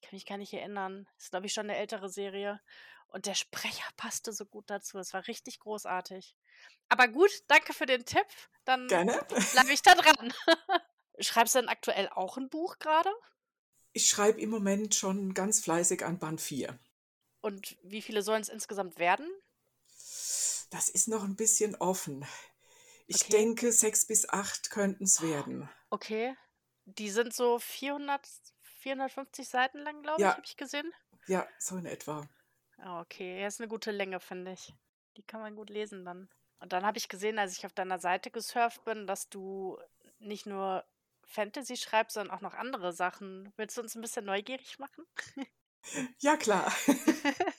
Ich 0.04 0.08
kann 0.10 0.16
mich 0.16 0.26
gar 0.26 0.38
nicht 0.38 0.54
erinnern. 0.54 1.08
Ist, 1.18 1.32
glaube 1.32 1.48
ich, 1.48 1.54
schon 1.54 1.68
'ne 1.68 1.76
ältere 1.78 2.10
Serie. 2.10 2.62
Und 3.08 3.26
der 3.26 3.34
Sprecher 3.36 3.84
passte 3.98 4.32
so 4.34 4.46
gut 4.46 4.70
dazu. 4.70 4.98
Es 5.00 5.14
war 5.14 5.28
richtig 5.28 5.60
großartig. 5.60 6.36
Aber 6.90 7.08
gut, 7.08 7.32
danke 7.48 7.74
für 7.74 7.86
den 7.86 8.06
Tipp. 8.06 8.28
Dann 8.66 9.02
bleibe 9.52 9.74
ich 9.74 9.82
da 9.82 9.96
dran. 9.96 10.34
Schreibst 11.20 11.56
du 11.56 11.60
denn 11.60 11.70
aktuell 11.70 12.10
auch 12.10 12.38
'n 12.38 12.50
Buch 12.50 12.80
grade? 12.80 13.12
Ich 13.92 14.08
schreibe 14.08 14.40
im 14.40 14.50
Moment 14.50 14.96
schon 14.96 15.34
ganz 15.34 15.60
fleißig 15.60 16.06
an 16.06 16.20
Band 16.20 16.40
4. 16.40 16.80
Und 17.44 17.78
wie 17.84 18.02
viele 18.02 18.22
sollen's 18.22 18.50
insgesamt 18.50 19.00
werden? 19.00 19.28
Das 20.70 20.90
ist 20.90 21.08
noch 21.08 21.24
ein 21.24 21.36
bisschen 21.36 21.76
offen. 21.76 22.26
Ich 23.08 23.24
Okay. 23.24 23.30
denke, 23.30 23.72
6 23.72 24.06
bis 24.08 24.30
8 24.30 24.70
könnten 24.72 25.06
es 25.06 25.22
werden. 25.22 25.70
Okay. 25.92 26.36
Die 26.86 27.10
sind 27.10 27.34
so 27.34 27.60
400 27.60 28.28
450 28.78 29.50
Seiten 29.50 29.80
lang, 29.80 30.02
glaube 30.04 30.26
ich, 30.28 30.34
Ja, 30.34 30.38
habe 30.38 30.46
ich 30.48 30.58
gesehen. 30.58 30.92
ja, 31.28 31.48
so 31.60 31.78
in 31.78 31.86
etwa. 31.88 32.30
Ah, 32.80 33.02
okay. 33.02 33.40
Ja, 33.42 33.48
ist 33.48 33.60
'ne 33.60 33.68
gute 33.68 33.92
Länge, 33.92 34.20
finde 34.20 34.52
ich. 34.54 34.74
Die 35.18 35.24
kann 35.24 35.42
man 35.42 35.56
gut 35.56 35.70
lesen 35.70 36.06
dann. 36.06 36.30
Und 36.60 36.74
dann 36.74 36.86
habe 36.86 36.98
ich 36.98 37.10
gesehen, 37.10 37.40
als 37.40 37.58
ich 37.58 37.66
auf 37.66 37.74
deiner 37.74 38.00
Seite 38.00 38.32
gesurft 38.32 38.84
bin, 38.84 39.08
dass 39.08 39.30
du 39.30 39.78
nicht 40.20 40.46
nur 40.46 40.86
Fantasy 41.26 41.76
schreibst, 41.78 42.14
sondern 42.16 42.36
auch 42.36 42.42
noch 42.42 42.54
andere 42.54 42.94
Sachen. 42.94 43.52
Willst 43.58 43.78
du 43.78 43.82
uns 43.82 43.96
'n 43.96 44.02
bisschen 44.02 44.26
neugierig 44.26 44.80
machen? 44.80 45.06
Ja, 46.20 46.38
klar. 46.38 46.72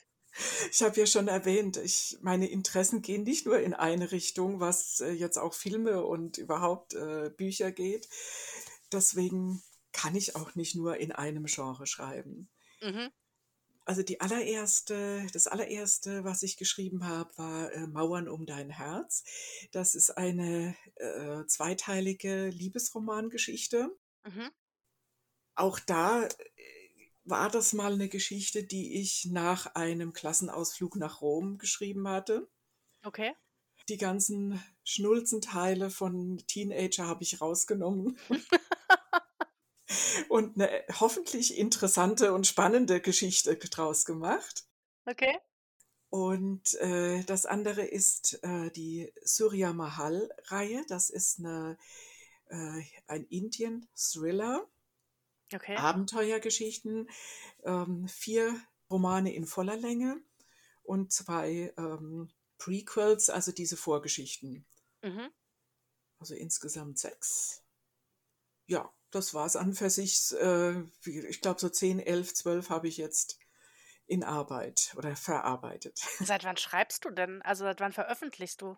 Ich 0.71 0.81
habe 0.83 0.99
ja 0.99 1.05
schon 1.05 1.27
erwähnt, 1.27 1.77
ich 1.77 2.17
meine 2.21 2.49
Interessen 2.49 3.01
gehen 3.01 3.23
nicht 3.23 3.45
nur 3.45 3.59
in 3.59 3.73
eine 3.73 4.11
Richtung, 4.11 4.59
was, 4.59 4.99
äh, 5.01 5.11
jetzt 5.11 5.37
auch 5.37 5.53
Filme 5.53 6.03
und 6.05 6.37
überhaupt, 6.37 6.93
äh, 6.93 7.29
Bücher 7.35 7.71
geht. 7.71 8.07
Deswegen 8.91 9.61
kann 9.91 10.15
ich 10.15 10.35
auch 10.35 10.55
nicht 10.55 10.75
nur 10.75 10.97
in 10.97 11.11
einem 11.11 11.45
Genre 11.45 11.85
schreiben. 11.87 12.49
Mhm. 12.81 13.09
Also 13.87 14.03
die 14.03 14.21
allererste 14.21 15.25
das 15.33 15.47
allererste, 15.47 16.23
was 16.23 16.43
ich 16.43 16.57
geschrieben 16.57 17.07
habe, 17.07 17.31
war, 17.37 17.71
äh, 17.73 17.87
„Mauern 17.87 18.27
um 18.27 18.45
dein 18.45 18.69
Herz“. 18.69 19.23
Das 19.71 19.95
ist 19.95 20.11
eine, 20.11 20.75
äh, 20.95 21.45
zweiteilige 21.47 22.49
Liebesromangeschichte. 22.49 23.89
Mhm. 24.25 24.49
Auch 25.57 25.79
da, 25.79 26.23
äh, 26.25 26.29
war 27.25 27.49
das 27.49 27.73
mal 27.73 27.95
'ne 27.97 28.07
Geschichte, 28.09 28.63
die 28.63 28.99
ich 29.01 29.25
nach 29.31 29.75
einem 29.75 30.13
Klassenausflug 30.13 30.95
nach 30.95 31.21
Rom 31.21 31.57
geschrieben 31.57 32.07
hatte. 32.07 32.49
Okay. 33.05 33.33
Die 33.87 33.97
ganzen 33.97 34.61
Schnulzenteile 34.83 35.89
von 35.89 36.37
Teenager 36.47 37.07
habe 37.07 37.23
ich 37.23 37.41
rausgenommen 37.41 38.17
und 40.29 40.57
'ne 40.57 40.69
hoffentlich 40.99 41.57
interessante 41.57 42.33
und 42.33 42.47
spannende 42.47 43.01
Geschichte 43.01 43.55
draus 43.57 44.05
gemacht. 44.05 44.65
Okay. 45.07 45.39
Und, 46.13 46.73
äh, 46.75 47.23
das 47.23 47.45
andere 47.45 47.83
ist, 47.85 48.39
äh, 48.43 48.71
die 48.71 49.13
Surya 49.23 49.73
Mahal-Reihe. 49.73 50.83
Das 50.87 51.09
ist 51.11 51.39
'ne 51.39 51.77
äh, 52.49 52.81
ein 53.07 53.25
Indien-Thriller. 53.25 54.67
Okay. 55.53 55.83
Abenteuergeschichten, 55.83 57.09
ähm, 57.63 58.07
4 58.07 58.55
Romane 58.89 59.33
in 59.35 59.45
voller 59.45 59.77
Länge 59.77 60.21
und 60.83 61.11
2, 61.13 61.73
ähm, 61.77 62.29
Prequels, 62.59 63.29
also 63.29 63.51
diese 63.51 63.77
Vorgeschichten. 63.77 64.65
Mhm. 65.03 65.29
Also 66.21 66.35
insgesamt 66.35 66.99
6. 66.99 67.63
Ja, 68.69 68.93
das 69.11 69.33
war's 69.33 69.55
an 69.55 69.69
und 69.69 69.75
für 69.75 69.89
sich. 69.89 70.33
Äh, 70.39 70.81
ich 71.05 71.41
glaube, 71.41 71.59
so 71.59 71.69
10, 71.69 71.99
11, 71.99 72.33
12 72.33 72.69
habe 72.69 72.87
ich 72.87 72.97
jetzt 72.97 73.39
in 74.07 74.23
Arbeit 74.23 74.93
oder 74.97 75.15
verarbeitet. 75.15 75.99
Seit 76.19 76.43
wann 76.43 76.57
schreibst 76.57 77.05
du 77.05 77.11
denn? 77.11 77.41
Also, 77.43 77.63
seit 77.63 77.79
wann 77.79 77.93
veröffentlichst 77.93 78.61
du? 78.61 78.75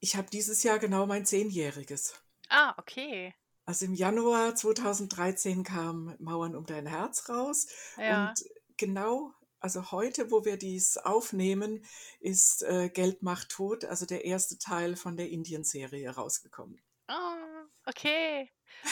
Ich 0.00 0.16
habe 0.16 0.28
dieses 0.30 0.62
Jahr 0.62 0.78
genau 0.78 1.06
mein 1.06 1.26
Zehnjähriges. 1.26 2.14
Ah, 2.48 2.74
okay. 2.78 3.34
Also 3.66 3.86
im 3.86 3.94
Januar 3.94 4.54
2013 4.54 5.64
kam 5.64 6.14
Mauern 6.18 6.54
um 6.54 6.66
dein 6.66 6.86
Herz 6.86 7.28
raus. 7.30 7.66
Ja. 7.96 8.28
Und 8.28 8.44
genau, 8.76 9.32
also 9.60 9.90
heute, 9.92 10.30
wo 10.30 10.44
wir 10.44 10.58
dies 10.58 10.98
aufnehmen, 10.98 11.82
ist 12.20 12.62
äh, 12.64 12.90
Geld 12.90 13.22
macht 13.22 13.48
tot, 13.48 13.86
also 13.86 14.04
der 14.04 14.26
erste 14.26 14.58
Teil 14.58 14.96
von 14.96 15.16
der 15.16 15.30
Indien-Serie 15.30 16.10
rausgekommen. 16.10 16.78
Ah, 17.06 17.66
okay. 17.86 18.50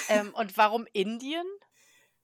Ähm, 0.08 0.34
und 0.34 0.56
warum 0.56 0.86
Indien? 0.92 1.46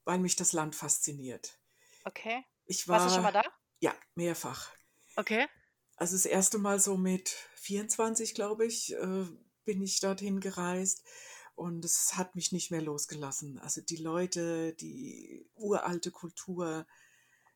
Weil 0.05 0.19
mich 0.19 0.37
das 0.37 0.53
Land 0.53 0.75
fasziniert. 0.75 1.59
Okay. 2.05 2.45
Ich 2.67 2.87
Warst 2.89 3.07
du 3.07 3.11
schon 3.11 3.23
mal 3.23 3.35
war, 3.35 3.43
da? 3.43 3.51
ja, 3.81 3.95
mehrfach. 4.15 4.71
Okay. 5.17 5.47
Also 5.97 6.15
das 6.15 6.27
erste 6.27 6.59
Mal 6.59 6.79
so 6.79 6.97
mit 6.97 7.29
24, 7.57 8.35
glaube 8.35 8.67
ich, 8.67 8.95
äh, 8.95 9.27
bin 9.65 9.83
ich 9.83 10.01
dorthin 10.01 10.41
gereist 10.41 11.05
und 11.55 11.85
es 11.85 12.17
hat 12.17 12.37
mich 12.37 12.53
nicht 12.53 12.71
mehr 12.71 12.83
losgelassen. 12.83 13.59
Also 13.59 13.81
die 13.81 13.97
Leute, 13.97 14.75
die 14.75 15.51
uralte 15.55 16.11
Kultur, 16.11 16.87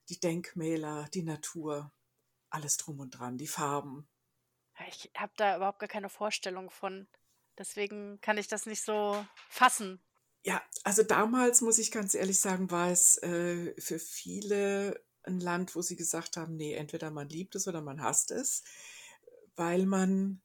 die 0.08 0.18
Denkmäler, 0.18 1.08
die 1.14 1.22
Natur, 1.22 1.92
alles 2.50 2.76
drum 2.76 3.00
und 3.00 3.10
dran, 3.10 3.38
die 3.38 3.46
Farben. 3.46 4.08
Ich 4.88 5.10
habe 5.16 5.32
da 5.36 5.56
überhaupt 5.56 5.78
gar 5.78 5.88
keine 5.88 6.08
Vorstellung 6.08 6.70
von. 6.70 7.06
Deswegen 7.62 8.20
kann 8.20 8.38
ich 8.38 8.48
das 8.48 8.66
nicht 8.66 8.84
so 8.84 9.24
fassen. 9.48 10.02
Ja, 10.42 10.60
also 10.82 11.04
damals, 11.04 11.60
muss 11.60 11.78
ich 11.78 11.92
ganz 11.92 12.12
ehrlich 12.14 12.40
sagen, 12.40 12.72
war 12.72 12.90
es 12.90 13.18
äh, 13.22 13.72
für 13.80 14.00
viele 14.00 15.00
ein 15.22 15.38
Land, 15.38 15.76
wo 15.76 15.80
sie 15.80 15.94
gesagt 15.94 16.36
haben, 16.36 16.56
nee, 16.56 16.74
entweder 16.74 17.12
man 17.12 17.28
liebt 17.28 17.54
es 17.54 17.68
oder 17.68 17.80
man 17.80 18.02
hasst 18.02 18.32
es, 18.32 18.64
weil 19.54 19.86
man 19.86 20.42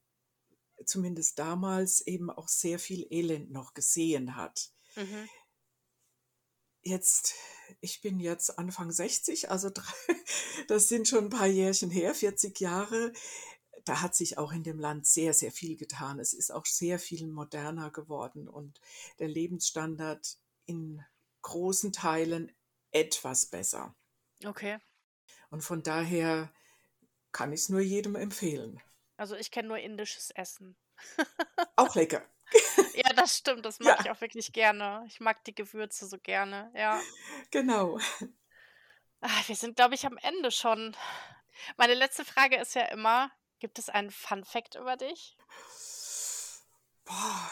zumindest 0.86 1.40
damals 1.40 2.06
eben 2.06 2.30
auch 2.30 2.50
sehr 2.50 2.78
viel 2.78 3.08
Elend 3.10 3.50
noch 3.50 3.74
gesehen 3.74 4.36
hat. 4.36 4.70
Mhm. 4.96 5.28
Jetzt, 6.84 7.34
ich 7.82 8.02
bin 8.02 8.20
jetzt 8.20 8.60
Anfang 8.60 8.92
60, 8.92 9.50
also 9.50 9.72
drei, 9.72 9.92
das 10.68 10.88
sind 10.88 11.08
schon 11.08 11.26
ein 11.26 11.30
paar 11.32 11.48
Jährchen 11.48 11.90
her, 11.90 12.14
40 12.14 12.60
Jahre. 12.60 13.12
Da 13.88 14.01
hat 14.01 14.15
sich 14.15 14.38
auch 14.38 14.51
in 14.51 14.63
dem 14.63 14.79
Land 14.79 15.08
sehr, 15.08 15.34
sehr 15.34 15.51
viel 15.51 15.77
getan. 15.77 16.20
Es 16.20 16.34
ist 16.34 16.51
auch 16.51 16.65
sehr 16.65 17.00
viel 17.00 17.25
moderner 17.27 17.89
geworden 17.89 18.48
und 18.50 18.82
der 19.20 19.29
Lebensstandard 19.29 20.38
in 20.65 21.03
großen 21.41 21.94
Teilen 21.94 22.51
etwas 22.91 23.46
besser. 23.46 23.96
Okay. 24.44 24.77
Und 25.50 25.62
von 25.62 25.84
daher 25.84 26.51
kann 27.32 27.53
ich 27.53 27.62
es 27.62 27.70
nur 27.70 27.79
jedem 27.79 28.15
empfehlen. 28.15 28.82
Also 29.15 29.36
ich 29.36 29.51
kenne 29.51 29.70
nur 29.70 29.79
indisches 29.79 30.32
Essen. 30.32 30.75
Auch 31.75 31.96
lecker. 31.96 32.24
Ja, 32.94 33.13
das 33.13 33.38
stimmt. 33.38 33.65
Das 33.65 33.79
mag 33.79 34.00
Ja, 34.00 34.06
ich 34.06 34.10
auch 34.10 34.22
wirklich 34.22 34.53
gerne. 34.53 35.03
Ich 35.08 35.20
mag 35.20 35.44
die 35.44 35.53
Gewürze 35.53 36.08
so 36.08 36.17
gerne. 36.17 36.72
Ja. 36.75 37.00
genau. 37.51 38.00
Ah, 39.22 39.41
wir 39.48 39.56
sind, 39.56 39.75
glaube 39.75 39.96
ich, 39.96 40.06
am 40.06 40.17
Ende 40.17 40.50
schon. 40.51 40.96
Meine 41.75 41.94
letzte 41.94 42.24
Frage 42.24 42.58
ist 42.58 42.75
ja 42.75 42.86
immer, 42.86 43.32
gibt 43.60 43.80
es 43.80 43.90
einen 43.90 44.12
Fun 44.12 44.44
Fact 44.44 44.76
über 44.76 44.98
dich? 44.98 45.38
Boah, 47.06 47.52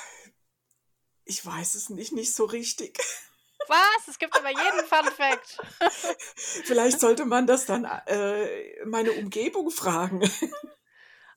ich 1.24 1.46
weiß 1.46 1.76
es 1.76 1.90
nicht, 1.90 2.12
nicht 2.12 2.34
so 2.34 2.46
richtig. 2.46 2.98
Was? 3.68 4.08
Es 4.08 4.20
gibt 4.20 4.38
über 4.38 4.50
jeden 4.50 4.86
Fun 4.86 5.12
Fact. 5.12 5.58
Vielleicht 6.66 7.00
sollte 7.00 7.26
man 7.26 7.48
das 7.48 7.66
dann 7.66 7.86
äh, 8.06 8.86
meine 8.86 9.12
Umgebung 9.14 9.72
fragen. 9.72 10.30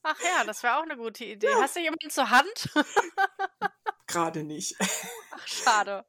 Ach 0.03 0.21
ja, 0.23 0.45
das 0.45 0.63
wäre 0.63 0.77
auch 0.77 0.83
eine 0.83 0.97
gute 0.97 1.25
Idee. 1.25 1.49
Hast 1.61 1.77
du 1.77 1.81
jemanden 1.81 2.11
zur 2.11 2.29
Hand? 2.29 2.71
Gerade 4.07 4.43
nicht. 4.45 4.77
Ach, 5.31 5.47
schade. 5.47 6.05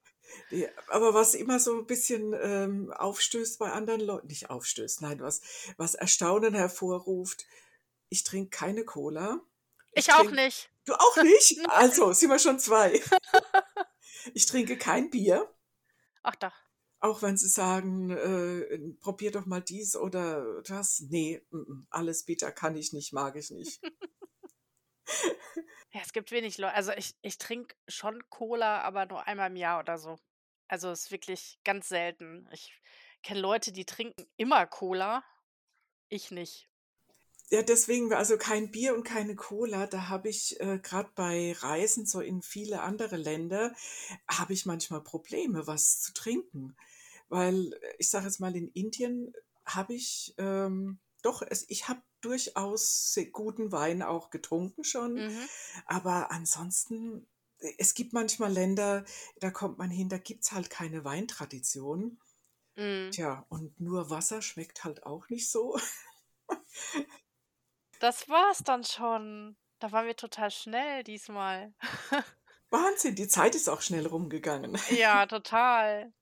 Nee, 0.51 0.69
aber 0.87 1.13
was 1.13 1.35
immer 1.35 1.59
so 1.59 1.77
ein 1.77 1.85
bisschen 1.85 2.33
ähm, 2.33 2.93
aufstößt 2.93 3.59
bei 3.59 3.71
anderen 3.71 4.01
Leuten, 4.01 4.27
nicht 4.27 4.49
aufstößt, 4.49 5.01
nein, 5.01 5.19
was, 5.21 5.41
was 5.77 5.95
Erstaunen 5.95 6.53
hervorruft, 6.53 7.45
ich 8.09 8.23
trinke 8.23 8.49
keine 8.49 8.83
Cola. 8.85 9.39
Ich 9.93 10.07
Ich 10.07 10.13
auch 10.13 10.29
nicht. 10.31 10.69
du 10.85 10.93
auch 10.93 11.17
nicht? 11.23 11.57
Also, 11.69 12.13
sind 12.13 12.29
wir 12.29 12.39
schon 12.39 12.59
zwei. 12.59 13.01
Ich 14.33 14.45
trinke 14.47 14.77
kein 14.77 15.09
Bier, 15.09 15.49
Ach 16.23 16.35
doch. 16.35 16.53
auch 16.99 17.21
wenn 17.21 17.37
sie 17.37 17.47
sagen, 17.47 18.09
äh, 18.09 18.77
probier 18.99 19.31
doch 19.31 19.45
mal 19.45 19.61
dies 19.61 19.95
oder 19.95 20.61
das. 20.63 20.99
Nee, 21.09 21.41
alles 21.89 22.25
bitter 22.25 22.51
kann 22.51 22.75
ich 22.75 22.91
nicht, 22.91 23.13
mag 23.13 23.35
ich 23.37 23.49
nicht. 23.51 23.79
Ja, 25.91 26.01
es 26.03 26.13
gibt 26.13 26.31
wenig 26.31 26.57
Leute. 26.59 26.75
Also 26.75 26.91
ich, 26.91 27.15
ich 27.23 27.37
trinke 27.39 27.75
schon 27.87 28.21
Cola, 28.29 28.81
aber 28.81 29.05
nur 29.07 29.25
einmal 29.25 29.49
im 29.49 29.55
Jahr 29.55 29.79
oder 29.79 29.97
so. 29.97 30.19
Also 30.67 30.91
es 30.91 31.05
ist 31.05 31.11
wirklich 31.11 31.59
ganz 31.63 31.89
selten. 31.89 32.47
Ich 32.51 32.79
kenne 33.23 33.39
Leute, 33.39 33.71
die 33.71 33.85
trinken 33.85 34.25
immer 34.37 34.67
Cola. 34.67 35.23
Ich 36.09 36.29
nicht. 36.29 36.68
Ja, 37.51 37.63
deswegen, 37.63 38.13
also 38.13 38.37
kein 38.37 38.69
Bier 38.69 38.93
und 38.93 39.03
keine 39.03 39.35
Cola, 39.35 39.87
da 39.87 40.07
habe 40.07 40.29
ich 40.29 40.59
äh, 40.59 40.79
gerade 40.79 41.09
bei 41.15 41.53
Reisen 41.53 42.05
so 42.05 42.21
in 42.21 42.43
viele 42.43 42.81
andere 42.81 43.17
Länder, 43.17 43.73
habe 44.27 44.53
ich 44.53 44.67
manchmal 44.67 45.01
Probleme, 45.01 45.65
was 45.65 45.99
zu 45.99 46.13
trinken. 46.13 46.75
Weil 47.27 47.73
äh, 47.73 47.95
ich 47.97 48.09
sage 48.09 48.25
jetzt 48.25 48.39
mal, 48.39 48.55
in 48.55 48.69
Indien 48.69 49.33
habe 49.65 49.95
ich 49.95 50.35
ähm, 50.37 50.99
doch, 51.21 51.41
es, 51.41 51.65
ich 51.69 51.87
habe 51.87 52.01
durchaus 52.21 53.17
guten 53.31 53.71
Wein 53.71 54.01
auch 54.01 54.29
getrunken 54.29 54.83
schon, 54.83 55.15
Mhm. 55.15 55.49
aber 55.85 56.31
ansonsten, 56.31 57.27
äh, 57.59 57.73
es 57.77 57.93
gibt 57.93 58.13
manchmal 58.13 58.51
Länder, 58.51 59.05
da 59.39 59.51
kommt 59.51 59.77
man 59.77 59.89
hin, 59.89 60.09
da 60.09 60.17
gibt 60.17 60.43
es 60.43 60.51
halt 60.51 60.69
keine 60.69 61.03
Weintradition. 61.03 62.19
Mm. 62.75 63.11
Tja, 63.11 63.45
und 63.49 63.79
nur 63.79 64.09
Wasser 64.09 64.41
schmeckt 64.41 64.83
halt 64.83 65.03
auch 65.05 65.29
nicht 65.29 65.49
so. 65.49 65.77
Das 67.99 68.29
war's 68.29 68.63
dann 68.63 68.83
schon. 68.83 69.57
Da 69.79 69.91
waren 69.91 70.07
wir 70.07 70.15
total 70.15 70.51
schnell 70.51 71.03
diesmal. 71.03 71.73
Wahnsinn, 72.69 73.15
die 73.15 73.27
Zeit 73.27 73.55
ist 73.55 73.69
auch 73.69 73.81
schnell 73.81 74.05
rumgegangen. 74.05 74.77
Ja, 74.89 75.25
total. 75.25 76.13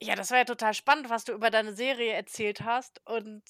Ja, 0.00 0.16
das 0.16 0.30
war 0.30 0.38
ja 0.38 0.44
total 0.44 0.74
spannend, 0.74 1.08
was 1.10 1.24
du 1.24 1.32
über 1.32 1.50
deine 1.50 1.74
Serie 1.74 2.12
erzählt 2.12 2.62
hast. 2.62 3.00
Und 3.06 3.42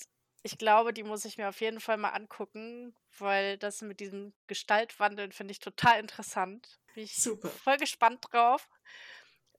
ich 0.42 0.58
glaube, 0.58 0.92
die 0.92 1.02
muss 1.02 1.24
ich 1.24 1.38
mir 1.38 1.48
auf 1.48 1.60
jeden 1.60 1.80
Fall 1.80 1.96
mal 1.96 2.10
angucken, 2.10 2.94
weil 3.18 3.58
das 3.58 3.80
mit 3.80 4.00
diesem 4.00 4.34
Gestaltwandeln 4.46 5.32
finde 5.32 5.52
ich 5.52 5.58
total 5.58 5.98
interessant. 5.98 6.78
Bin 6.94 7.04
ich 7.04 7.16
Super. 7.16 7.48
voll 7.48 7.78
gespannt 7.78 8.24
drauf. 8.30 8.68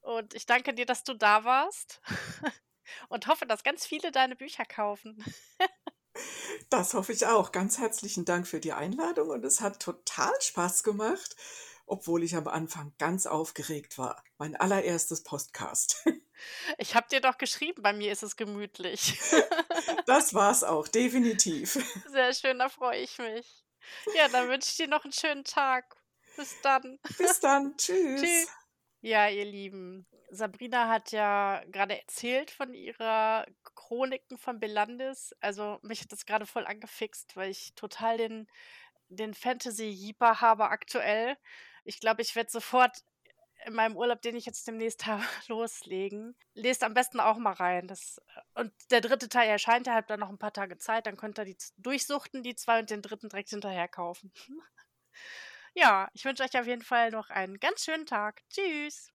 Und 0.02 0.36
ich 0.36 0.46
danke 0.46 0.74
dir, 0.74 0.86
dass 0.86 1.04
du 1.04 1.16
da 1.16 1.44
warst. 1.44 2.02
Und 3.10 3.26
hoffe, 3.26 3.48
dass 3.48 3.64
ganz 3.64 3.86
viele 3.88 4.12
deine 4.12 4.36
Bücher 4.36 4.64
kaufen. 4.64 5.24
Das 6.78 6.94
hoffe 6.94 7.14
ich 7.14 7.26
auch. 7.26 7.54
Ganz 7.54 7.78
herzlichen 7.78 8.26
Dank 8.26 8.46
für 8.46 8.60
die 8.60 8.74
Einladung 8.74 9.30
und 9.30 9.46
es 9.46 9.62
hat 9.62 9.82
total 9.82 10.34
Spaß 10.42 10.84
gemacht, 10.84 11.38
obwohl 11.86 12.22
ich 12.22 12.36
am 12.36 12.50
Anfang 12.50 12.92
ganz 12.98 13.28
aufgeregt 13.28 13.98
war. 13.98 14.22
Mein 14.38 14.58
allererstes 14.58 15.24
Podcast. 15.24 16.04
Ich 16.78 16.96
habe 16.96 17.08
dir 17.10 17.22
doch 17.22 17.38
geschrieben, 17.38 17.82
bei 17.82 17.94
mir 17.94 18.12
ist 18.12 18.22
es 18.22 18.36
gemütlich. 18.36 19.18
Das 20.06 20.34
war's 20.34 20.66
auch, 20.66 20.90
definitiv. 20.90 21.80
Sehr 22.12 22.34
schön, 22.34 22.60
da 22.60 22.68
freue 22.68 23.00
ich 23.00 23.18
mich. 23.20 23.64
Ja, 24.16 24.28
dann 24.28 24.50
wünsche 24.50 24.68
ich 24.70 24.76
dir 24.76 24.90
noch 24.90 25.06
einen 25.06 25.14
schönen 25.14 25.46
Tag. 25.46 25.96
Bis 26.36 26.60
dann. 26.62 27.00
Bis 27.18 27.40
dann. 27.40 27.74
Tschüss. 27.78 28.22
Tschüss. 28.22 28.48
Ja, 29.00 29.30
ihr 29.30 29.46
Lieben, 29.46 30.06
Sabrina 30.30 30.90
hat 30.90 31.12
ja 31.12 31.64
gerade 31.68 32.00
erzählt 32.00 32.52
von 32.52 32.74
ihrer 32.74 33.46
Chroniken 33.76 34.38
von 34.38 34.60
Belandis. 34.60 35.36
Also 35.40 35.80
mich 35.82 36.02
hat 36.02 36.12
das 36.12 36.26
gerade 36.26 36.46
voll 36.46 36.66
angefixt, 36.66 37.36
weil 37.36 37.52
ich 37.52 37.74
total 37.76 38.18
den, 38.18 38.48
den 39.10 39.34
Fantasy-Jeeper 39.34 40.42
habe 40.42 40.70
aktuell. 40.70 41.38
Ich 41.84 42.00
glaube, 42.00 42.22
ich 42.22 42.36
werde 42.36 42.52
sofort 42.52 43.04
in 43.66 43.74
meinem 43.74 43.96
Urlaub, 43.96 44.22
den 44.22 44.36
ich 44.36 44.46
jetzt 44.46 44.68
demnächst 44.68 45.06
habe, 45.06 45.24
loslegen. 45.48 46.36
Lest 46.54 46.84
am 46.84 46.94
besten 46.94 47.20
auch 47.20 47.38
mal 47.38 47.54
rein. 47.54 47.88
Das, 47.88 48.22
und 48.54 48.72
der 48.92 49.02
dritte 49.02 49.30
Teil 49.30 49.50
erscheint, 49.50 49.88
ihr 49.88 49.96
habt 49.96 50.10
dann 50.10 50.20
noch 50.20 50.30
ein 50.30 50.40
paar 50.40 50.54
Tage 50.54 50.78
Zeit, 50.78 51.08
dann 51.08 51.18
könnt 51.18 51.40
ihr 51.40 51.46
die 51.46 51.58
durchsuchten, 51.78 52.44
die 52.44 52.56
zwei 52.56 52.80
und 52.80 52.90
den 52.90 53.02
dritten 53.02 53.30
direkt 53.30 53.50
hinterher 53.50 53.88
kaufen. 53.88 54.32
Ja, 55.78 56.08
ich 56.14 56.24
wünsche 56.24 56.42
euch 56.42 56.58
auf 56.58 56.68
jeden 56.68 56.84
Fall 56.84 57.12
noch 57.12 57.30
einen 57.30 57.60
ganz 57.60 57.84
schönen 57.84 58.06
Tag. 58.06 58.42
Tschüss. 58.50 59.12